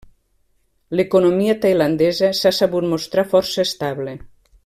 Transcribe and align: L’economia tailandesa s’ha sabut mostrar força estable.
L’economia 0.99 1.55
tailandesa 1.65 2.31
s’ha 2.41 2.53
sabut 2.61 2.89
mostrar 2.95 3.27
força 3.35 3.69
estable. 3.69 4.19